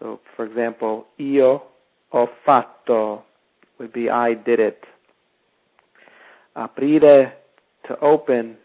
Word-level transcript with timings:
So, 0.00 0.20
for 0.34 0.46
example, 0.46 1.06
io 1.18 1.62
ho 2.08 2.28
fatto 2.44 3.24
would 3.78 3.92
be 3.92 4.08
I 4.10 4.34
did 4.34 4.58
it. 4.58 4.84
Aprire, 6.56 7.32
to 7.86 7.98
open, 8.00 8.56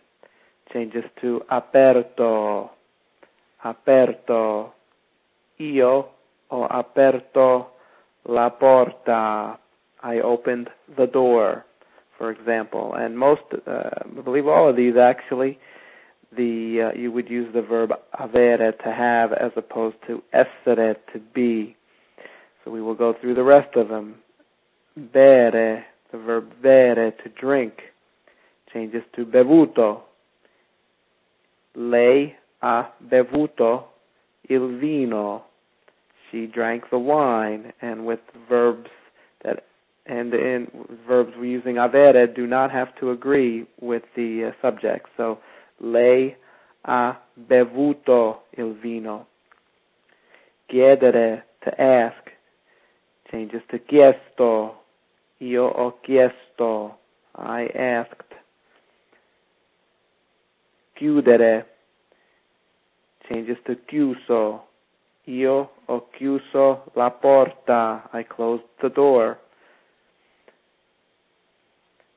changes 0.73 1.03
to 1.21 1.41
aperto. 1.51 2.69
Aperto. 3.63 4.73
Io 5.59 6.09
ho 6.47 6.67
aperto 6.67 7.71
la 8.23 8.49
porta. 8.49 9.59
I 10.03 10.19
opened 10.19 10.69
the 10.97 11.07
door, 11.07 11.65
for 12.17 12.31
example. 12.31 12.93
And 12.93 13.17
most, 13.17 13.43
uh, 13.67 13.89
I 14.17 14.21
believe 14.23 14.47
all 14.47 14.69
of 14.69 14.75
these 14.75 14.95
actually, 14.97 15.59
the 16.35 16.91
uh, 16.93 16.97
you 16.97 17.11
would 17.11 17.29
use 17.29 17.53
the 17.53 17.61
verb 17.61 17.91
avere 18.19 18.77
to 18.83 18.91
have 18.91 19.33
as 19.33 19.51
opposed 19.55 19.97
to 20.07 20.21
essere 20.33 20.95
to 21.13 21.19
be. 21.33 21.75
So 22.63 22.71
we 22.71 22.81
will 22.81 22.95
go 22.95 23.13
through 23.19 23.35
the 23.35 23.43
rest 23.43 23.75
of 23.75 23.89
them. 23.89 24.15
Bere, 24.97 25.83
the 26.11 26.17
verb 26.17 26.51
bere 26.63 27.11
to 27.11 27.29
drink, 27.39 27.73
changes 28.73 29.03
to 29.15 29.25
bevuto. 29.25 30.01
Lei 31.75 32.35
ha 32.61 32.91
bevuto 33.09 33.85
il 34.49 34.77
vino. 34.79 35.43
She 36.31 36.47
drank 36.47 36.89
the 36.89 36.97
wine, 36.97 37.71
and 37.81 38.05
with 38.05 38.19
verbs 38.49 38.89
that 39.43 39.63
and 40.07 40.33
in 40.33 40.67
verbs 41.07 41.33
we're 41.37 41.45
using 41.45 41.75
avere 41.75 42.33
do 42.35 42.45
not 42.47 42.71
have 42.71 42.95
to 42.99 43.11
agree 43.11 43.65
with 43.81 44.03
the 44.15 44.45
uh, 44.51 44.61
subject. 44.61 45.07
So 45.17 45.39
lei 45.77 46.35
ha 46.81 47.21
bevuto 47.33 48.45
il 48.51 48.73
vino. 48.73 49.27
Chiedere, 50.67 51.45
to 51.59 51.71
ask, 51.77 52.31
changes 53.29 53.63
to 53.67 53.79
chiesto. 53.85 54.83
Io 55.39 55.65
ho 55.65 55.99
chiesto. 56.01 56.99
I 57.37 57.69
asked. 57.75 58.33
Chiudere, 60.95 61.65
changes 63.27 63.57
to 63.65 63.75
chiuso. 63.85 64.67
Io 65.25 65.71
ho 65.85 66.09
chiuso 66.11 66.85
la 66.93 67.11
porta. 67.11 68.09
I 68.13 68.23
closed 68.23 68.65
the 68.79 68.89
door. 68.89 69.39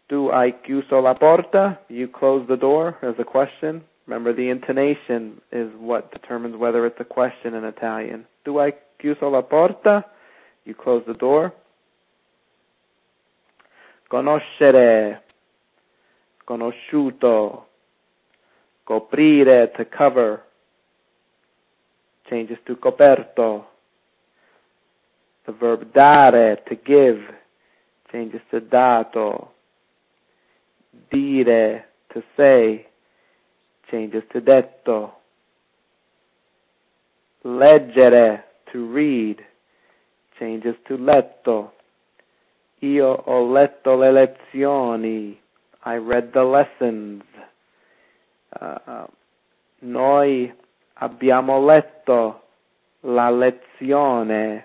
Do 0.08 0.30
I 0.30 0.54
chiuso 0.66 1.02
la 1.02 1.14
porta? 1.14 1.78
You 1.88 2.08
close 2.08 2.46
the 2.48 2.56
door 2.56 2.96
as 3.02 3.14
a 3.18 3.24
question. 3.24 3.82
Remember, 4.06 4.32
the 4.32 4.48
intonation 4.48 5.38
is 5.52 5.70
what 5.78 6.10
determines 6.12 6.56
whether 6.56 6.86
it's 6.86 6.98
a 6.98 7.04
question 7.04 7.52
in 7.52 7.64
Italian. 7.64 8.24
Do 8.46 8.58
I 8.58 8.72
chiuso 9.02 9.30
la 9.30 9.42
porta? 9.42 10.06
You 10.64 10.74
close 10.74 11.02
the 11.06 11.12
door. 11.12 11.52
Conoscere, 14.10 15.18
conosciuto, 16.48 17.64
coprire, 18.86 19.70
to 19.76 19.84
cover, 19.84 20.42
changes 22.30 22.56
to 22.66 22.76
coperto. 22.76 23.64
The 25.44 25.52
verb 25.52 25.92
dare, 25.92 26.56
to 26.56 26.74
give, 26.74 27.20
changes 28.10 28.40
to 28.50 28.60
dato 28.60 29.50
dire, 31.10 31.84
to 32.12 32.22
say, 32.36 32.86
changes 33.90 34.22
to 34.32 34.40
detto. 34.40 35.12
Leggere, 37.44 38.42
to 38.72 38.86
read, 38.92 39.38
changes 40.38 40.74
to 40.86 40.96
letto. 40.96 41.72
Io 42.82 43.22
ho 43.26 43.52
letto 43.52 43.96
le 43.96 44.12
lezioni. 44.12 45.38
I 45.84 45.96
read 45.96 46.32
the 46.32 46.44
lessons. 46.44 47.22
Uh, 48.60 49.06
noi 49.80 50.52
abbiamo 50.94 51.64
letto 51.64 52.42
la 53.00 53.30
lezione. 53.30 54.64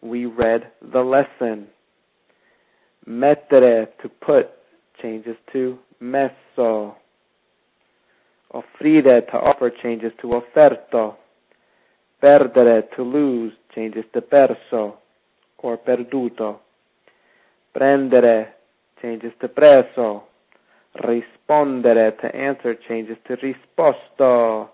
We 0.00 0.26
read 0.26 0.70
the 0.82 1.02
lesson. 1.02 1.68
Mettere, 3.06 3.94
to 4.02 4.08
put, 4.08 4.48
changes 5.02 5.36
to 5.52 5.78
messo. 6.00 6.94
Offrire 8.54 9.26
to 9.30 9.36
offer 9.36 9.70
changes 9.82 10.12
to 10.20 10.28
offerto. 10.28 11.16
Perdere 12.22 12.88
to 12.96 13.02
lose 13.02 13.52
changes 13.74 14.04
to 14.12 14.20
perso 14.22 14.98
or 15.58 15.76
perduto. 15.78 16.58
Prendere 17.74 18.48
changes 19.02 19.32
to 19.40 19.48
preso. 19.48 20.22
Rispondere 21.04 22.16
to 22.20 22.34
answer 22.34 22.74
changes 22.88 23.16
to 23.26 23.36
risposto. 23.36 24.68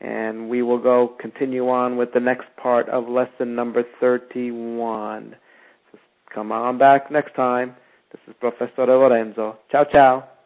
And 0.00 0.48
we 0.48 0.62
will 0.62 0.78
go 0.82 1.14
continue 1.20 1.68
on 1.68 1.96
with 1.96 2.12
the 2.12 2.18
next 2.20 2.46
part 2.60 2.88
of 2.88 3.08
lesson 3.08 3.54
number 3.54 3.84
31. 4.00 5.36
So 5.92 5.98
come 6.34 6.50
on 6.50 6.78
back 6.78 7.10
next 7.10 7.34
time. 7.36 7.76
This 8.12 8.20
is 8.28 8.34
Professor 8.38 8.84
Lorenzo. 8.84 9.60
Ciao, 9.70 9.86
ciao. 9.86 10.41